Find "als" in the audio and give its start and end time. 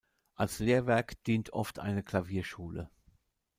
0.33-0.57